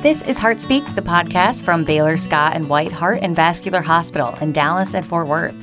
This 0.00 0.22
is 0.22 0.38
Heartspeak, 0.38 0.94
the 0.94 1.02
podcast 1.02 1.64
from 1.64 1.82
Baylor 1.82 2.16
Scott 2.16 2.54
and 2.54 2.68
White 2.68 2.92
Heart 2.92 3.18
and 3.20 3.34
Vascular 3.34 3.80
Hospital 3.80 4.32
in 4.40 4.52
Dallas 4.52 4.94
and 4.94 5.04
Fort 5.04 5.26
Worth. 5.26 5.56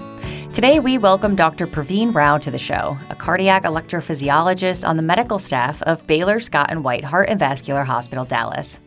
Today, 0.53 0.81
we 0.81 0.97
welcome 0.97 1.37
Dr. 1.37 1.65
Praveen 1.65 2.13
Rao 2.13 2.37
to 2.39 2.51
the 2.51 2.59
show, 2.59 2.97
a 3.09 3.15
cardiac 3.15 3.63
electrophysiologist 3.63 4.85
on 4.85 4.97
the 4.97 5.01
medical 5.01 5.39
staff 5.39 5.81
of 5.83 6.05
Baylor 6.05 6.41
Scott 6.41 6.69
and 6.69 6.83
White 6.83 7.05
Heart 7.05 7.29
and 7.29 7.39
Vascular 7.39 7.85
Hospital, 7.85 8.25
Dallas. 8.25 8.77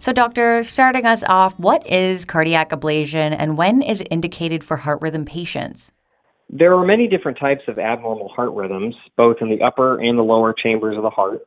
So, 0.00 0.12
doctor, 0.12 0.64
starting 0.64 1.06
us 1.06 1.22
off, 1.28 1.56
what 1.60 1.88
is 1.88 2.24
cardiac 2.24 2.70
ablation 2.70 3.36
and 3.38 3.56
when 3.56 3.82
is 3.82 4.00
it 4.00 4.08
indicated 4.10 4.64
for 4.64 4.78
heart 4.78 5.00
rhythm 5.00 5.24
patients? 5.24 5.92
There 6.50 6.74
are 6.74 6.84
many 6.84 7.06
different 7.06 7.38
types 7.38 7.62
of 7.68 7.78
abnormal 7.78 8.30
heart 8.30 8.50
rhythms, 8.50 8.96
both 9.16 9.36
in 9.42 9.48
the 9.48 9.62
upper 9.62 10.00
and 10.00 10.18
the 10.18 10.24
lower 10.24 10.52
chambers 10.52 10.96
of 10.96 11.04
the 11.04 11.10
heart. 11.10 11.46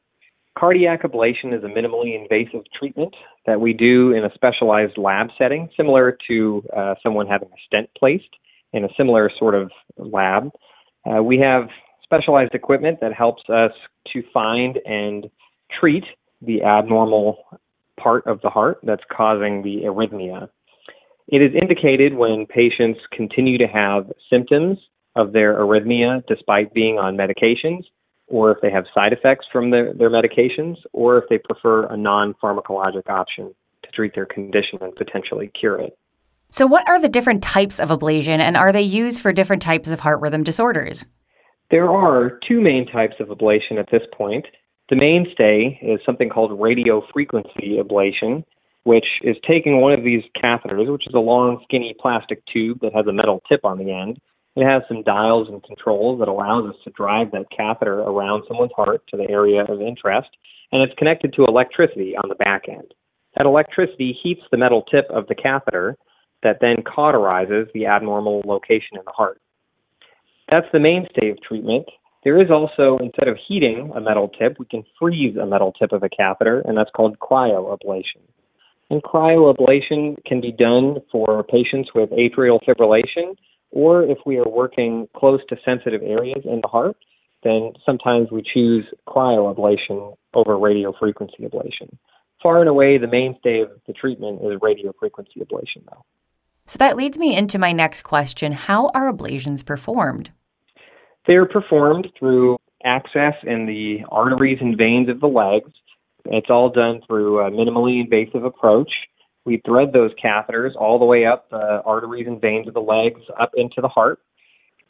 Cardiac 0.58 1.04
ablation 1.04 1.54
is 1.56 1.64
a 1.64 1.68
minimally 1.68 2.20
invasive 2.20 2.62
treatment 2.78 3.13
that 3.46 3.59
we 3.59 3.73
do 3.73 4.12
in 4.13 4.23
a 4.23 4.34
specialized 4.34 4.98
lab 4.98 5.27
setting, 5.38 5.70
similar 5.76 6.18
to 6.30 6.63
uh, 6.76 6.96
someone 7.04 7.27
having 7.27 7.50
a 7.50 7.59
stent 7.68 7.90
placed 7.98 8.30
in 8.72 8.86
a 8.86 8.90
similar 8.98 9.30
sort 9.38 9.54
of 9.54 9.70
lab. 9.98 10.49
Uh, 11.05 11.22
we 11.22 11.41
have 11.44 11.68
specialized 12.04 12.54
equipment 12.54 12.99
that 13.02 13.13
helps 13.13 13.44
us 13.49 13.72
to 14.13 14.23
find 14.34 14.77
and 14.86 15.30
treat 15.80 16.05
the 16.41 16.63
abnormal 16.63 17.44
part 17.99 18.26
of 18.26 18.40
the 18.41 18.49
heart 18.49 18.80
that's 18.84 19.04
causing 19.12 19.62
the 19.62 19.84
arrhythmia. 19.85 20.48
It 21.27 21.41
is 21.41 21.52
indicated 21.60 22.13
when 22.13 22.46
patients 22.46 22.99
continue 23.12 23.58
to 23.58 23.68
have 23.68 24.12
symptoms 24.30 24.77
of 25.16 25.34
their 25.34 25.55
arrhythmia 25.55 26.24
despite 26.27 26.74
being 26.74 26.98
on 26.99 27.18
medications, 27.18 27.84
or 28.27 28.52
if 28.52 28.57
they 28.61 28.71
have 28.71 28.85
side 28.93 29.13
effects 29.13 29.45
from 29.52 29.70
their, 29.70 29.93
their 29.93 30.09
medications, 30.09 30.77
or 30.93 31.17
if 31.17 31.25
they 31.29 31.38
prefer 31.38 31.85
a 31.85 31.97
non 31.97 32.34
pharmacologic 32.41 33.09
option 33.09 33.53
to 33.84 33.91
treat 33.91 34.15
their 34.15 34.25
condition 34.25 34.79
and 34.81 34.95
potentially 34.95 35.51
cure 35.59 35.79
it. 35.79 35.98
So, 36.49 36.65
what 36.65 36.87
are 36.87 36.99
the 36.99 37.09
different 37.09 37.43
types 37.43 37.79
of 37.79 37.90
ablation, 37.90 38.40
and 38.40 38.55
are 38.55 38.71
they 38.71 38.82
used 38.82 39.20
for 39.20 39.34
different 39.34 39.62
types 39.62 39.90
of 39.90 39.99
heart 39.99 40.21
rhythm 40.21 40.43
disorders? 40.43 41.05
There 41.71 41.90
are 41.90 42.40
two 42.48 42.62
main 42.62 42.85
types 42.87 43.15
of 43.20 43.27
ablation 43.27 43.79
at 43.79 43.90
this 43.91 44.04
point. 44.13 44.45
The 44.89 44.95
mainstay 44.95 45.79
is 45.82 45.99
something 46.05 46.29
called 46.29 46.60
radio 46.60 47.01
frequency 47.12 47.79
ablation, 47.79 48.43
which 48.84 49.05
is 49.23 49.35
taking 49.48 49.82
one 49.82 49.93
of 49.93 50.04
these 50.04 50.23
catheters, 50.41 50.91
which 50.91 51.07
is 51.07 51.13
a 51.15 51.20
long, 51.20 51.60
skinny 51.63 51.95
plastic 51.99 52.43
tube 52.45 52.79
that 52.82 52.93
has 52.93 53.07
a 53.07 53.13
metal 53.13 53.41
tip 53.49 53.65
on 53.65 53.79
the 53.79 53.91
end. 53.91 54.20
It 54.55 54.65
has 54.65 54.84
some 54.87 55.03
dials 55.03 55.49
and 55.49 55.61
controls 55.63 56.20
that 56.20 56.29
allows 56.29 56.70
us 56.70 56.75
to 56.85 56.91
drive 56.91 57.31
that 57.31 57.51
catheter 57.55 57.99
around 57.99 58.43
someone's 58.48 58.71
heart 58.75 59.01
to 59.09 59.17
the 59.17 59.29
area 59.29 59.63
of 59.67 59.81
interest, 59.81 60.29
and 60.71 60.81
it's 60.81 60.98
connected 60.98 61.34
to 61.34 61.45
electricity 61.45 62.15
on 62.15 62.29
the 62.29 62.35
back 62.35 62.70
end. 62.70 62.93
That 63.35 63.45
electricity 63.45 64.17
heats 64.23 64.41
the 64.51 64.57
metal 64.57 64.83
tip 64.83 65.06
of 65.09 65.28
the 65.28 65.35
catheter, 65.35 65.97
that 66.44 66.59
then 66.61 66.78
cauterizes 66.85 67.72
the 67.73 67.88
abnormal 67.88 68.44
location 68.45 68.95
in 68.97 69.01
the 69.03 69.11
heart. 69.11 69.41
That's 70.50 70.67
the 70.72 70.79
mainstay 70.79 71.31
of 71.31 71.41
treatment. 71.41 71.88
There 72.23 72.41
is 72.41 72.50
also, 72.50 72.97
instead 73.03 73.28
of 73.28 73.38
heating 73.47 73.91
a 73.95 74.00
metal 74.00 74.29
tip, 74.29 74.57
we 74.57 74.66
can 74.66 74.83
freeze 75.00 75.35
a 75.38 75.45
metal 75.45 75.73
tip 75.73 75.91
of 75.91 76.03
a 76.03 76.09
catheter, 76.09 76.61
and 76.66 76.78
that's 76.78 76.91
called 76.95 77.19
cryoablation. 77.19 78.22
And 78.89 79.03
cryoablation 79.03 80.23
can 80.25 80.39
be 80.39 80.51
done 80.51 80.97
for 81.11 81.44
patients 81.44 81.89
with 81.94 82.09
atrial 82.11 82.59
fibrillation, 82.63 83.35
or 83.75 84.03
if 84.03 84.18
we 84.25 84.38
are 84.38 84.47
working 84.50 85.07
close 85.16 85.41
to 85.50 85.57
sensitive 85.63 86.01
areas 86.01 86.41
in 86.45 86.62
the 86.62 86.68
heart, 86.68 86.95
then 87.44 87.73
sometimes 87.85 88.31
we 88.31 88.41
choose 88.41 88.85
cryoablation 89.07 90.16
over 90.34 90.53
radiofrequency 90.53 91.41
ablation. 91.41 91.90
Far 92.41 92.62
and 92.62 92.69
away, 92.69 92.97
the 92.97 93.07
mainstay 93.07 93.62
of 93.62 93.69
the 93.85 93.94
treatment 93.94 94.40
is 94.41 94.59
radiofrequency 94.59 95.38
ablation, 95.38 95.84
though. 95.90 96.06
So 96.66 96.78
that 96.78 96.95
leads 96.95 97.17
me 97.17 97.35
into 97.35 97.59
my 97.59 97.73
next 97.73 98.03
question 98.03 98.53
How 98.53 98.90
are 98.95 99.11
ablations 99.11 99.63
performed? 99.63 100.31
They're 101.27 101.45
performed 101.45 102.07
through 102.17 102.57
access 102.83 103.33
in 103.44 103.66
the 103.66 104.05
arteries 104.09 104.59
and 104.61 104.77
veins 104.77 105.09
of 105.09 105.19
the 105.19 105.27
legs. 105.27 105.71
It's 106.25 106.50
all 106.50 106.69
done 106.69 107.01
through 107.05 107.39
a 107.39 107.51
minimally 107.51 108.00
invasive 108.00 108.45
approach. 108.45 108.91
We 109.45 109.61
thread 109.66 109.94
those 109.94 110.11
catheters 110.23 110.75
all 110.75 111.00
the 111.00 111.06
way 111.06 111.25
up 111.25 111.50
the 111.50 111.81
arteries 111.85 112.28
and 112.28 112.41
veins 112.41 112.67
of 112.67 112.73
the 112.73 112.81
legs 112.81 113.22
up 113.39 113.51
into 113.56 113.81
the 113.81 113.88
heart. 113.88 114.19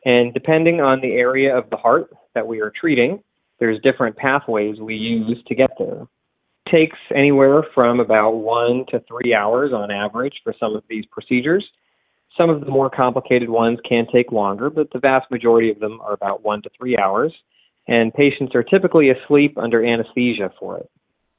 And 0.06 0.34
depending 0.34 0.82
on 0.82 1.02
the 1.02 1.14
area 1.14 1.56
of 1.56 1.70
the 1.70 1.78
heart 1.78 2.10
that 2.34 2.48
we 2.48 2.62
are 2.62 2.72
treating, 2.80 3.22
there's 3.60 3.82
different 3.82 4.16
pathways 4.16 4.80
we 4.80 4.96
use 4.96 5.44
to 5.48 5.56
get 5.56 5.72
there 5.78 6.08
takes 6.72 6.98
anywhere 7.16 7.64
from 7.74 8.00
about 8.00 8.32
one 8.32 8.86
to 8.90 9.02
three 9.08 9.34
hours 9.34 9.72
on 9.74 9.92
average 9.92 10.34
for 10.44 10.54
some 10.60 10.76
of 10.76 10.84
these 10.90 11.06
procedures. 11.12 11.66
Some 12.40 12.50
of 12.50 12.62
the 12.62 12.72
more 12.72 12.90
complicated 12.90 13.50
ones 13.50 13.80
can 13.88 14.08
take 14.12 14.32
longer, 14.32 14.70
but 14.70 14.92
the 14.92 15.00
vast 15.00 15.30
majority 15.32 15.70
of 15.70 15.80
them 15.80 16.02
are 16.02 16.14
about 16.14 16.44
one 16.44 16.62
to 16.64 16.70
three 16.78 16.98
hours. 16.98 17.34
And 17.88 18.14
patients 18.14 18.56
are 18.56 18.64
typically 18.64 19.10
asleep 19.12 19.58
under 19.58 19.86
anesthesia 19.86 20.52
for 20.60 20.80
it. 20.80 20.90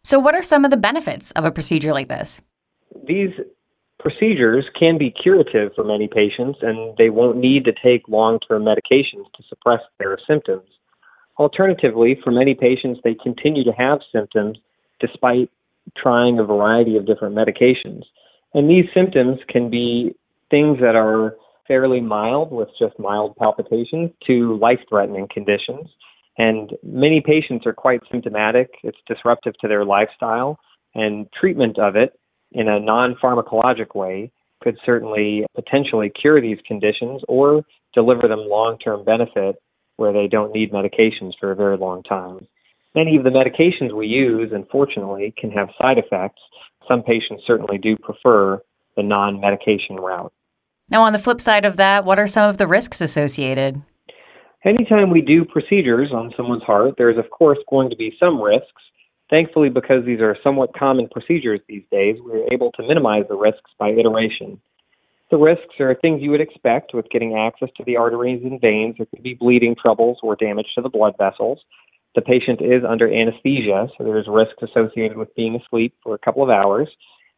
So, 0.04 0.20
what 0.20 0.36
are 0.36 0.44
some 0.44 0.64
of 0.64 0.70
the 0.70 0.76
benefits 0.76 1.32
of 1.32 1.44
a 1.44 1.50
procedure 1.50 1.92
like 1.92 2.06
this? 2.06 2.40
These 3.06 3.30
procedures 3.98 4.64
can 4.78 4.98
be 4.98 5.10
curative 5.10 5.72
for 5.74 5.84
many 5.84 6.08
patients, 6.08 6.58
and 6.62 6.96
they 6.96 7.10
won't 7.10 7.38
need 7.38 7.64
to 7.64 7.72
take 7.72 8.08
long 8.08 8.38
term 8.40 8.62
medications 8.64 9.24
to 9.36 9.42
suppress 9.48 9.80
their 9.98 10.18
symptoms. 10.28 10.68
Alternatively, 11.38 12.18
for 12.22 12.30
many 12.30 12.54
patients, 12.54 13.00
they 13.04 13.14
continue 13.14 13.64
to 13.64 13.72
have 13.72 13.98
symptoms 14.12 14.58
despite 15.00 15.50
trying 15.96 16.38
a 16.38 16.44
variety 16.44 16.96
of 16.96 17.06
different 17.06 17.34
medications. 17.34 18.02
And 18.54 18.70
these 18.70 18.86
symptoms 18.94 19.38
can 19.48 19.70
be 19.70 20.14
things 20.50 20.78
that 20.80 20.96
are 20.96 21.36
fairly 21.68 22.00
mild 22.00 22.52
with 22.52 22.68
just 22.78 22.98
mild 22.98 23.36
palpitations 23.36 24.10
to 24.26 24.56
life 24.58 24.78
threatening 24.88 25.28
conditions. 25.32 25.88
And 26.38 26.72
many 26.82 27.22
patients 27.24 27.66
are 27.66 27.72
quite 27.72 28.00
symptomatic. 28.10 28.70
It's 28.82 28.98
disruptive 29.06 29.54
to 29.60 29.68
their 29.68 29.84
lifestyle, 29.84 30.58
and 30.94 31.26
treatment 31.38 31.78
of 31.78 31.96
it 31.96 32.18
in 32.56 32.68
a 32.68 32.80
non 32.80 33.14
pharmacologic 33.22 33.94
way 33.94 34.32
could 34.62 34.76
certainly 34.84 35.44
potentially 35.54 36.10
cure 36.10 36.40
these 36.40 36.58
conditions 36.66 37.22
or 37.28 37.62
deliver 37.94 38.26
them 38.26 38.40
long 38.40 38.78
term 38.78 39.04
benefit 39.04 39.56
where 39.96 40.12
they 40.12 40.26
don't 40.26 40.52
need 40.52 40.72
medications 40.72 41.32
for 41.38 41.52
a 41.52 41.56
very 41.56 41.76
long 41.76 42.02
time. 42.02 42.46
Many 42.94 43.16
of 43.16 43.24
the 43.24 43.30
medications 43.30 43.94
we 43.94 44.06
use, 44.06 44.50
unfortunately, 44.54 45.34
can 45.38 45.50
have 45.50 45.68
side 45.80 45.98
effects. 45.98 46.40
Some 46.88 47.02
patients 47.02 47.44
certainly 47.46 47.78
do 47.78 47.96
prefer 47.96 48.62
the 48.96 49.02
non 49.02 49.38
medication 49.38 49.96
route. 49.96 50.32
Now, 50.88 51.02
on 51.02 51.12
the 51.12 51.18
flip 51.18 51.40
side 51.40 51.64
of 51.64 51.76
that, 51.76 52.04
what 52.04 52.18
are 52.18 52.28
some 52.28 52.48
of 52.48 52.56
the 52.56 52.66
risks 52.66 53.00
associated? 53.00 53.82
Anytime 54.64 55.10
we 55.10 55.20
do 55.20 55.44
procedures 55.44 56.10
on 56.12 56.32
someone's 56.36 56.62
heart, 56.62 56.94
there's, 56.96 57.18
of 57.18 57.30
course, 57.30 57.58
going 57.68 57.90
to 57.90 57.96
be 57.96 58.16
some 58.18 58.40
risks. 58.40 58.82
Thankfully, 59.28 59.70
because 59.70 60.04
these 60.04 60.20
are 60.20 60.36
somewhat 60.42 60.74
common 60.74 61.08
procedures 61.08 61.60
these 61.68 61.82
days, 61.90 62.16
we're 62.20 62.46
able 62.52 62.70
to 62.72 62.86
minimize 62.86 63.24
the 63.28 63.36
risks 63.36 63.70
by 63.78 63.90
iteration. 63.90 64.60
The 65.30 65.36
risks 65.36 65.80
are 65.80 65.96
things 65.96 66.22
you 66.22 66.30
would 66.30 66.40
expect 66.40 66.94
with 66.94 67.10
getting 67.10 67.36
access 67.36 67.68
to 67.76 67.84
the 67.84 67.96
arteries 67.96 68.42
and 68.44 68.60
veins. 68.60 68.94
There 68.96 69.06
could 69.06 69.24
be 69.24 69.34
bleeding 69.34 69.74
troubles 69.80 70.18
or 70.22 70.36
damage 70.36 70.68
to 70.76 70.82
the 70.82 70.88
blood 70.88 71.14
vessels. 71.18 71.58
The 72.14 72.22
patient 72.22 72.60
is 72.62 72.84
under 72.88 73.12
anesthesia, 73.12 73.88
so 73.98 74.04
there's 74.04 74.28
risks 74.28 74.62
associated 74.62 75.16
with 75.16 75.34
being 75.34 75.56
asleep 75.56 75.94
for 76.04 76.14
a 76.14 76.18
couple 76.18 76.44
of 76.44 76.50
hours. 76.50 76.88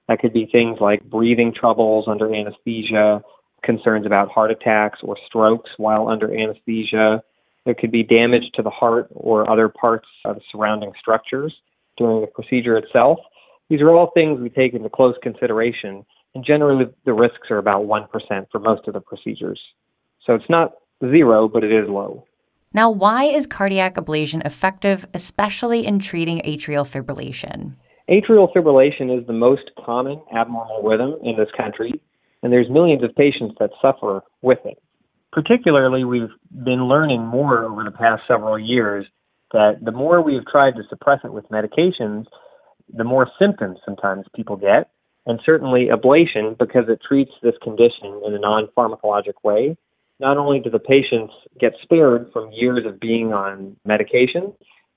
That 0.09 0.21
could 0.21 0.35
be 0.35 0.47
things 0.53 0.79
like 0.81 1.09
breathing 1.09 1.55
troubles 1.59 2.05
under 2.07 2.33
anesthesia, 2.35 3.23
concerns 3.65 4.05
about 4.05 4.31
heart 4.31 4.51
attacks 4.51 4.99
or 5.03 5.17
strokes 5.27 5.71
while 5.79 6.09
under 6.09 6.33
anesthesia. 6.33 7.23
There 7.65 7.75
could 7.75 7.91
be 7.91 8.03
damage 8.03 8.51
to 8.55 8.63
the 8.63 8.71
heart 8.71 9.09
or 9.11 9.51
other 9.51 9.71
parts 9.71 10.07
of 10.27 10.37
surrounding 10.53 10.93
structures 11.01 11.55
during 11.99 12.21
the 12.21 12.27
procedure 12.27 12.77
itself. 12.77 13.19
These 13.69 13.83
are 13.83 13.91
all 13.91 14.11
things 14.15 14.41
we 14.41 14.49
take 14.49 14.73
into 14.73 14.89
close 14.89 15.15
consideration, 15.23 16.05
and 16.35 16.45
generally 16.45 16.87
the 17.05 17.13
risks 17.13 17.51
are 17.51 17.59
about 17.59 17.83
1% 17.83 18.09
for 18.51 18.59
most 18.59 18.89
of 18.89 18.95
the 18.95 19.01
procedures. 19.01 19.61
So 20.25 20.35
it's 20.35 20.49
not 20.49 20.73
zero, 21.01 21.49
but 21.49 21.65
it 21.65 21.73
is 21.73 21.89
low. 21.89 22.25
Now, 22.73 22.91
why 22.91 23.25
is 23.25 23.47
cardiac 23.47 23.95
ablation 23.95 24.45
effective, 24.45 25.07
especially 25.15 25.87
in 25.87 25.99
treating 25.99 26.41
atrial 26.41 26.87
fibrillation? 26.87 27.75
Atrial 28.11 28.53
fibrillation 28.55 29.19
is 29.19 29.27
the 29.27 29.33
most 29.33 29.71
common 29.85 30.21
abnormal 30.35 30.83
rhythm 30.83 31.17
in 31.23 31.37
this 31.37 31.49
country, 31.57 32.01
and 32.43 32.53
there's 32.53 32.69
millions 32.71 33.03
of 33.03 33.15
patients 33.15 33.55
that 33.59 33.71
suffer 33.83 34.23
with 34.43 34.59
it. 34.65 34.79
Particularly, 35.33 36.05
we've 36.05 36.31
been 36.65 36.89
learning 36.89 37.27
more 37.27 37.65
over 37.65 37.85
the 37.85 37.91
past 37.91 38.23
several 38.27 38.59
years 38.59 39.07
that 39.53 39.79
the 39.83 39.93
more 39.93 40.23
we've 40.23 40.47
tried 40.47 40.73
to 40.77 40.83
suppress 40.89 41.21
it 41.25 41.33
with 41.33 41.49
medications, 41.49 42.27
the 42.93 43.05
more 43.05 43.29
symptoms 43.39 43.79
sometimes 43.85 44.27
people 44.35 44.57
get. 44.57 44.91
And 45.27 45.41
certainly, 45.45 45.89
ablation, 45.93 46.57
because 46.57 46.85
it 46.89 47.01
treats 47.07 47.33
this 47.43 47.55
condition 47.63 48.23
in 48.27 48.35
a 48.35 48.39
non 48.39 48.69
pharmacologic 48.77 49.35
way, 49.45 49.77
not 50.21 50.39
only 50.39 50.61
do 50.61 50.71
the 50.71 50.79
patients 50.79 51.33
get 51.61 51.73
spared 51.83 52.31
from 52.33 52.51
years 52.53 52.85
of 52.87 52.99
being 52.99 53.33
on 53.33 53.77
medication, 53.85 54.55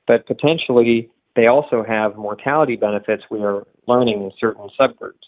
but 0.07 0.25
potentially 0.25 1.09
they 1.35 1.47
also 1.47 1.83
have 1.87 2.15
mortality 2.15 2.75
benefits 2.75 3.23
we 3.29 3.41
are 3.43 3.65
learning 3.87 4.21
in 4.21 4.31
certain 4.39 4.69
subgroups. 4.79 5.27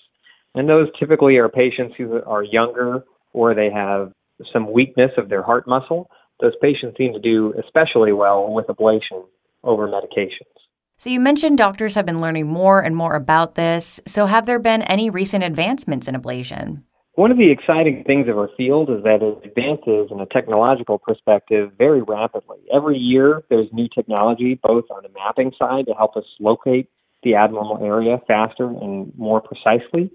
And 0.56 0.70
those 0.70 0.88
typically 1.00 1.38
are 1.38 1.50
patients 1.50 1.96
who 1.98 2.22
are 2.26 2.44
younger 2.44 3.04
or 3.34 3.54
they 3.54 3.70
have 3.72 4.12
some 4.52 4.72
weakness 4.72 5.12
of 5.18 5.30
their 5.30 5.42
heart 5.42 5.68
muscle. 5.68 6.10
Those 6.40 6.54
patients 6.62 6.98
seem 6.98 7.14
to 7.14 7.20
do 7.20 7.54
especially 7.64 8.12
well 8.12 8.52
with 8.52 8.68
ablation 8.68 9.26
over 9.64 9.88
medications. 9.88 10.54
So, 10.98 11.10
you 11.10 11.20
mentioned 11.20 11.58
doctors 11.58 11.96
have 11.96 12.06
been 12.06 12.22
learning 12.22 12.48
more 12.48 12.82
and 12.82 12.96
more 12.96 13.16
about 13.16 13.56
this. 13.56 14.00
So, 14.08 14.26
have 14.28 14.46
there 14.46 14.60
been 14.60 14.84
any 14.84 15.10
recent 15.10 15.44
advancements 15.44 16.08
in 16.08 16.16
ablation? 16.16 16.84
One 17.16 17.30
of 17.30 17.38
the 17.38 17.52
exciting 17.52 18.04
things 18.06 18.28
of 18.28 18.40
our 18.40 18.50
field 18.58 18.90
is 18.90 19.04
that 19.04 19.22
it 19.22 19.48
advances 19.48 20.10
in 20.12 20.20
a 20.20 20.26
technological 20.26 20.98
perspective 20.98 21.72
very 21.78 22.02
rapidly. 22.02 22.58
Every 22.74 22.98
year, 22.98 23.44
there's 23.52 23.68
new 23.72 23.88
technology, 23.94 24.60
both 24.62 24.86
on 24.90 25.04
the 25.04 25.10
mapping 25.10 25.52
side 25.60 25.86
to 25.86 25.94
help 25.94 26.16
us 26.18 26.24
locate 26.40 26.90
the 27.22 27.36
abnormal 27.36 27.86
area 27.86 28.18
faster 28.28 28.66
and 28.66 29.14
more 29.16 29.42
precisely. 29.42 30.12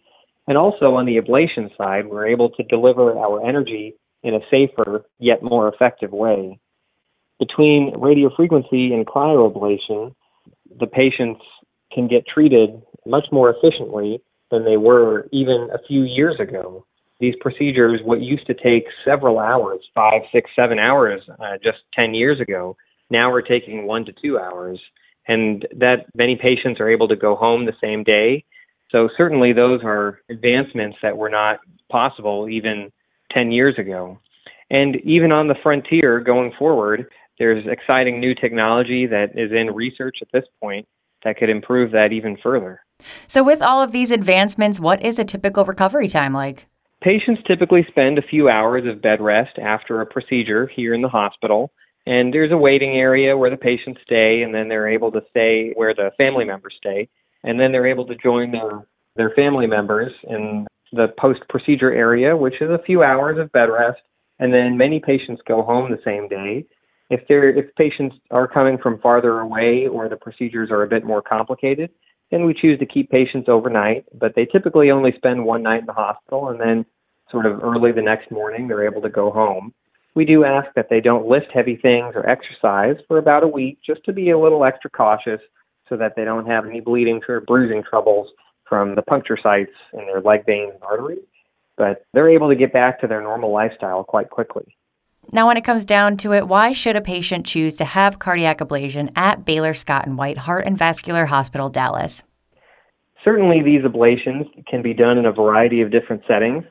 And 0.48 0.58
also 0.58 0.94
on 0.94 1.06
the 1.06 1.18
ablation 1.18 1.76
side, 1.76 2.06
we're 2.06 2.26
able 2.26 2.50
to 2.50 2.62
deliver 2.64 3.16
our 3.16 3.46
energy 3.46 3.94
in 4.22 4.34
a 4.34 4.40
safer 4.50 5.04
yet 5.18 5.42
more 5.42 5.68
effective 5.68 6.12
way. 6.12 6.58
Between 7.38 7.92
radiofrequency 7.94 8.92
and 8.92 9.06
cryoablation, 9.06 10.14
the 10.78 10.86
patients 10.86 11.40
can 11.92 12.08
get 12.08 12.26
treated 12.26 12.82
much 13.06 13.26
more 13.30 13.54
efficiently 13.54 14.20
than 14.50 14.64
they 14.64 14.76
were 14.76 15.28
even 15.32 15.68
a 15.72 15.78
few 15.86 16.02
years 16.02 16.36
ago. 16.40 16.84
These 17.20 17.34
procedures, 17.40 18.00
what 18.04 18.20
used 18.20 18.46
to 18.46 18.54
take 18.54 18.84
several 19.04 19.38
hours, 19.38 19.80
five, 19.94 20.22
six, 20.32 20.50
seven 20.54 20.78
hours 20.78 21.22
uh, 21.40 21.58
just 21.62 21.78
10 21.94 22.14
years 22.14 22.40
ago, 22.40 22.76
now 23.10 23.30
we're 23.30 23.42
taking 23.42 23.86
one 23.86 24.04
to 24.04 24.12
two 24.12 24.38
hours. 24.38 24.80
And 25.26 25.66
that 25.76 26.06
many 26.14 26.36
patients 26.36 26.80
are 26.80 26.88
able 26.88 27.08
to 27.08 27.16
go 27.16 27.34
home 27.34 27.66
the 27.66 27.74
same 27.82 28.02
day. 28.02 28.44
So, 28.90 29.10
certainly, 29.16 29.52
those 29.52 29.80
are 29.84 30.20
advancements 30.30 30.96
that 31.02 31.18
were 31.18 31.28
not 31.28 31.58
possible 31.90 32.48
even 32.48 32.90
10 33.32 33.52
years 33.52 33.74
ago. 33.78 34.18
And 34.70 34.96
even 35.04 35.32
on 35.32 35.48
the 35.48 35.54
frontier 35.62 36.20
going 36.20 36.52
forward, 36.58 37.06
there's 37.38 37.64
exciting 37.66 38.20
new 38.20 38.34
technology 38.34 39.06
that 39.06 39.30
is 39.34 39.52
in 39.52 39.74
research 39.74 40.18
at 40.20 40.28
this 40.32 40.44
point 40.60 40.86
that 41.24 41.36
could 41.36 41.50
improve 41.50 41.92
that 41.92 42.12
even 42.12 42.36
further. 42.42 42.80
So, 43.26 43.42
with 43.44 43.62
all 43.62 43.82
of 43.82 43.92
these 43.92 44.10
advancements, 44.10 44.80
what 44.80 45.02
is 45.04 45.18
a 45.18 45.24
typical 45.24 45.64
recovery 45.64 46.08
time 46.08 46.32
like? 46.32 46.66
Patients 47.00 47.40
typically 47.46 47.86
spend 47.88 48.18
a 48.18 48.22
few 48.22 48.48
hours 48.48 48.84
of 48.86 49.00
bed 49.00 49.20
rest 49.20 49.56
after 49.58 50.00
a 50.00 50.06
procedure 50.06 50.66
here 50.66 50.94
in 50.94 51.02
the 51.02 51.08
hospital. 51.08 51.70
And 52.06 52.32
there's 52.32 52.50
a 52.50 52.56
waiting 52.56 52.96
area 52.96 53.36
where 53.36 53.50
the 53.50 53.56
patients 53.56 54.00
stay, 54.02 54.42
and 54.42 54.54
then 54.54 54.68
they're 54.68 54.88
able 54.88 55.12
to 55.12 55.20
stay 55.30 55.72
where 55.76 55.94
the 55.94 56.10
family 56.16 56.44
members 56.44 56.74
stay. 56.78 57.08
And 57.44 57.60
then 57.60 57.70
they're 57.70 57.86
able 57.86 58.06
to 58.06 58.16
join 58.16 58.50
their, 58.50 58.86
their 59.14 59.30
family 59.30 59.66
members 59.66 60.12
in 60.28 60.66
the 60.92 61.08
post 61.18 61.40
procedure 61.48 61.92
area, 61.92 62.36
which 62.36 62.54
is 62.60 62.70
a 62.70 62.82
few 62.84 63.02
hours 63.02 63.38
of 63.38 63.52
bed 63.52 63.66
rest. 63.66 64.00
And 64.38 64.52
then 64.52 64.76
many 64.76 65.00
patients 65.00 65.42
go 65.46 65.62
home 65.62 65.90
the 65.90 66.00
same 66.04 66.28
day. 66.28 66.64
If 67.10 67.20
they're 67.28 67.48
if 67.48 67.74
patients 67.74 68.16
are 68.30 68.46
coming 68.46 68.78
from 68.78 69.00
farther 69.00 69.40
away 69.40 69.88
or 69.90 70.08
the 70.08 70.16
procedures 70.16 70.70
are 70.70 70.82
a 70.82 70.88
bit 70.88 71.04
more 71.04 71.22
complicated, 71.22 71.90
then 72.30 72.44
we 72.44 72.54
choose 72.54 72.78
to 72.78 72.86
keep 72.86 73.10
patients 73.10 73.48
overnight, 73.48 74.04
but 74.18 74.34
they 74.36 74.44
typically 74.44 74.90
only 74.90 75.12
spend 75.16 75.44
one 75.44 75.62
night 75.62 75.80
in 75.80 75.86
the 75.86 75.92
hospital 75.92 76.48
and 76.48 76.60
then 76.60 76.84
sort 77.30 77.46
of 77.46 77.62
early 77.62 77.92
the 77.92 78.02
next 78.02 78.30
morning 78.30 78.68
they're 78.68 78.86
able 78.86 79.02
to 79.02 79.08
go 79.08 79.30
home. 79.30 79.72
We 80.14 80.24
do 80.24 80.44
ask 80.44 80.68
that 80.74 80.88
they 80.90 81.00
don't 81.00 81.28
lift 81.28 81.46
heavy 81.52 81.76
things 81.76 82.12
or 82.14 82.28
exercise 82.28 82.96
for 83.06 83.18
about 83.18 83.44
a 83.44 83.48
week 83.48 83.78
just 83.84 84.04
to 84.04 84.12
be 84.12 84.30
a 84.30 84.38
little 84.38 84.64
extra 84.64 84.90
cautious 84.90 85.40
so 85.88 85.96
that 85.96 86.14
they 86.16 86.24
don't 86.24 86.46
have 86.46 86.66
any 86.66 86.80
bleeding 86.80 87.20
or 87.28 87.40
bruising 87.40 87.82
troubles 87.88 88.28
from 88.68 88.94
the 88.94 89.02
puncture 89.02 89.38
sites 89.42 89.72
in 89.92 90.06
their 90.06 90.20
leg 90.20 90.44
veins 90.46 90.72
and 90.74 90.82
arteries. 90.82 91.24
But 91.76 92.04
they're 92.12 92.28
able 92.28 92.48
to 92.48 92.56
get 92.56 92.72
back 92.72 93.00
to 93.00 93.06
their 93.06 93.22
normal 93.22 93.52
lifestyle 93.52 94.04
quite 94.04 94.30
quickly. 94.30 94.76
Now, 95.30 95.46
when 95.46 95.56
it 95.56 95.64
comes 95.64 95.84
down 95.84 96.16
to 96.18 96.32
it, 96.32 96.48
why 96.48 96.72
should 96.72 96.96
a 96.96 97.02
patient 97.02 97.44
choose 97.46 97.76
to 97.76 97.84
have 97.84 98.18
cardiac 98.18 98.58
ablation 98.58 99.12
at 99.14 99.44
Baylor 99.44 99.74
Scott 99.74 100.06
and 100.06 100.16
White 100.16 100.38
Heart 100.38 100.64
and 100.64 100.78
Vascular 100.78 101.26
Hospital, 101.26 101.68
Dallas? 101.68 102.22
Certainly, 103.24 103.62
these 103.62 103.82
ablations 103.82 104.46
can 104.66 104.80
be 104.80 104.94
done 104.94 105.18
in 105.18 105.26
a 105.26 105.32
variety 105.32 105.82
of 105.82 105.90
different 105.90 106.22
settings. 106.26 106.64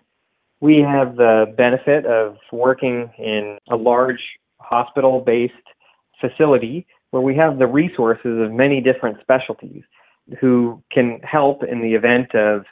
We 0.60 0.82
have 0.82 1.18
the 1.18 1.54
benefit 1.56 2.06
of 2.08 2.38
working 2.52 3.12
in 3.20 3.60
a 3.70 3.76
large 3.76 4.22
hospital 4.58 5.22
based 5.22 5.54
facility 6.20 6.88
where 7.12 7.22
we 7.22 7.36
have 7.36 7.60
the 7.60 7.68
resources 7.68 8.42
of 8.42 8.52
many 8.52 8.82
different 8.82 9.18
specialties 9.22 9.84
who 10.40 10.82
can 10.92 11.20
help 11.24 11.64
in 11.64 11.82
the 11.82 11.94
event 11.94 12.34
of 12.36 12.66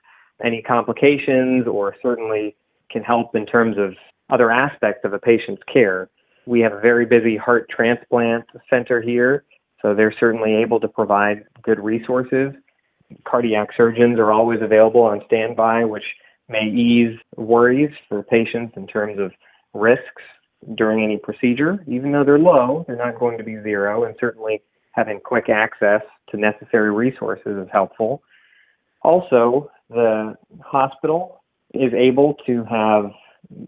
any 0.44 0.62
complications 0.62 1.68
or 1.68 1.96
certainly 2.02 2.56
can 2.92 3.04
help 3.04 3.36
in 3.36 3.46
terms 3.46 3.78
of 3.78 3.94
other 4.30 4.52
aspects 4.52 5.02
of 5.04 5.14
a 5.14 5.20
patient's 5.20 5.62
care. 5.72 6.10
We 6.46 6.60
have 6.62 6.74
a 6.74 6.80
very 6.80 7.06
busy 7.06 7.38
heart 7.38 7.70
transplant 7.70 8.46
center 8.70 9.02
here, 9.02 9.46
so 9.82 9.94
they're 9.94 10.16
certainly 10.20 10.56
able 10.56 10.80
to 10.80 10.88
provide 10.88 11.44
good 11.62 11.80
resources. 11.80 12.54
Cardiac 13.28 13.70
surgeons 13.78 14.20
are 14.20 14.32
always 14.32 14.60
available 14.62 15.02
on 15.02 15.22
standby, 15.28 15.86
which 15.86 16.04
may 16.50 16.68
ease 16.68 17.18
worries 17.38 17.92
for 18.10 18.24
patients 18.24 18.74
in 18.76 18.88
terms 18.88 19.20
of 19.20 19.32
risks 19.74 20.24
during 20.76 21.04
any 21.04 21.18
procedure. 21.18 21.84
Even 21.88 22.12
though 22.12 22.24
they're 22.24 22.40
low, 22.40 22.84
they're 22.88 22.96
not 22.96 23.20
going 23.20 23.38
to 23.38 23.44
be 23.44 23.62
zero, 23.62 24.06
and 24.06 24.16
certainly 24.20 24.62
having 24.94 25.20
quick 25.20 25.50
access 25.50 26.02
to 26.36 26.42
necessary 26.42 26.92
resources 26.92 27.58
is 27.58 27.68
helpful. 27.72 28.22
Also, 29.02 29.70
the 29.90 30.36
hospital 30.64 31.44
is 31.74 31.94
able 31.94 32.36
to 32.46 32.64
have 32.66 33.12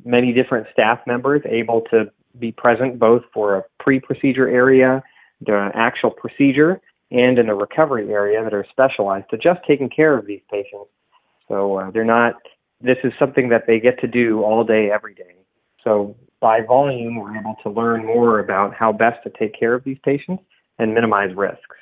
many 0.04 0.34
different 0.34 0.68
staff 0.72 1.00
members 1.06 1.42
able 1.46 1.82
to 1.92 2.06
be 2.40 2.52
present 2.52 3.00
both 3.00 3.24
for 3.34 3.58
a 3.58 3.64
pre 3.80 4.00
procedure 4.00 4.48
area, 4.48 5.04
the 5.42 5.70
actual 5.74 6.12
procedure, 6.12 6.82
and 7.12 7.38
in 7.38 7.48
the 7.48 7.54
recovery 7.54 8.12
area 8.12 8.44
that 8.44 8.54
are 8.54 8.66
specialized 8.70 9.30
to 9.30 9.38
just 9.38 9.60
taking 9.68 9.90
care 9.90 10.18
of 10.18 10.26
these 10.26 10.42
patients. 10.52 10.90
So 11.48 11.78
uh, 11.78 11.92
they're 11.92 12.04
not, 12.04 12.36
this 12.82 12.98
is 13.04 13.14
something 13.18 13.50
that 13.50 13.64
they 13.68 13.80
get 13.80 14.00
to 14.02 14.08
do 14.08 14.44
all 14.44 14.64
day, 14.64 14.90
every 14.92 15.14
day. 15.14 15.36
So 15.84 16.16
by 16.42 16.62
volume, 16.62 17.16
we're 17.16 17.38
able 17.38 17.56
to 17.64 17.70
learn 17.70 18.06
more 18.06 18.40
about 18.40 18.74
how 18.74 18.92
best 18.92 19.24
to 19.24 19.32
take 19.40 19.58
care 19.58 19.74
of 19.74 19.84
these 19.84 19.98
patients 20.04 20.44
and 20.78 20.94
minimize 20.94 21.34
risks. 21.36 21.77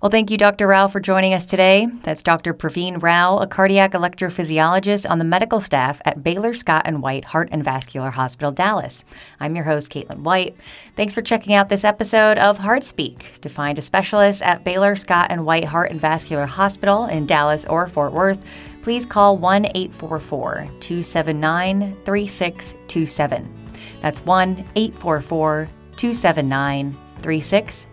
Well, 0.00 0.08
thank 0.08 0.30
you, 0.30 0.38
Dr. 0.38 0.66
Rao, 0.66 0.88
for 0.88 0.98
joining 0.98 1.34
us 1.34 1.44
today. 1.44 1.86
That's 2.04 2.22
Dr. 2.22 2.54
Praveen 2.54 3.02
Rao, 3.02 3.36
a 3.36 3.46
cardiac 3.46 3.92
electrophysiologist 3.92 5.08
on 5.08 5.18
the 5.18 5.26
medical 5.26 5.60
staff 5.60 6.00
at 6.06 6.24
Baylor 6.24 6.54
Scott 6.54 6.84
and 6.86 7.02
White 7.02 7.26
Heart 7.26 7.50
and 7.52 7.62
Vascular 7.62 8.08
Hospital, 8.08 8.50
Dallas. 8.50 9.04
I'm 9.40 9.54
your 9.54 9.66
host, 9.66 9.90
Caitlin 9.90 10.20
White. 10.20 10.56
Thanks 10.96 11.12
for 11.12 11.20
checking 11.20 11.52
out 11.52 11.68
this 11.68 11.84
episode 11.84 12.38
of 12.38 12.56
Heart 12.56 12.84
Speak. 12.84 13.42
To 13.42 13.50
find 13.50 13.76
a 13.76 13.82
specialist 13.82 14.40
at 14.40 14.64
Baylor 14.64 14.96
Scott 14.96 15.26
and 15.28 15.44
White 15.44 15.66
Heart 15.66 15.90
and 15.90 16.00
Vascular 16.00 16.46
Hospital 16.46 17.04
in 17.04 17.26
Dallas 17.26 17.66
or 17.66 17.86
Fort 17.86 18.14
Worth, 18.14 18.42
please 18.80 19.04
call 19.04 19.36
1 19.36 19.66
844 19.66 20.66
279 20.80 21.94
3627. 22.06 23.72
That's 24.00 24.24
1 24.24 24.64
844 24.74 25.68
279 25.98 26.96
3627 27.20 27.89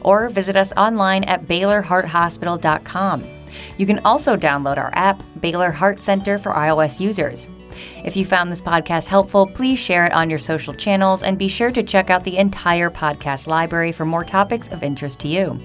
or 0.00 0.28
visit 0.28 0.56
us 0.56 0.72
online 0.76 1.24
at 1.24 1.44
BaylorHeartHospital.com. 1.44 3.24
You 3.76 3.86
can 3.86 3.98
also 4.00 4.36
download 4.36 4.76
our 4.78 4.90
app, 4.94 5.22
Baylor 5.40 5.70
Heart 5.70 6.02
Center 6.02 6.38
for 6.38 6.52
iOS 6.52 7.00
users. 7.00 7.48
If 8.04 8.16
you 8.16 8.24
found 8.24 8.52
this 8.52 8.62
podcast 8.62 9.06
helpful, 9.06 9.46
please 9.46 9.78
share 9.78 10.06
it 10.06 10.12
on 10.12 10.30
your 10.30 10.38
social 10.38 10.74
channels 10.74 11.22
and 11.22 11.38
be 11.38 11.48
sure 11.48 11.72
to 11.72 11.82
check 11.82 12.10
out 12.10 12.22
the 12.24 12.36
entire 12.36 12.90
podcast 12.90 13.46
library 13.46 13.92
for 13.92 14.04
more 14.04 14.24
topics 14.24 14.68
of 14.68 14.82
interest 14.82 15.18
to 15.20 15.28
you. 15.28 15.58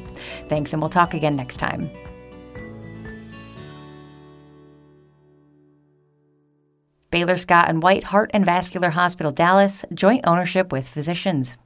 Thanks, 0.47 0.73
and 0.73 0.81
we'll 0.81 0.89
talk 0.89 1.13
again 1.13 1.35
next 1.35 1.57
time. 1.57 1.89
Baylor 7.11 7.37
Scott 7.37 7.69
and 7.69 7.81
White 7.81 8.05
Heart 8.05 8.31
and 8.33 8.45
Vascular 8.45 8.91
Hospital, 8.91 9.31
Dallas, 9.31 9.83
joint 9.93 10.21
ownership 10.27 10.71
with 10.71 10.87
physicians. 10.87 11.57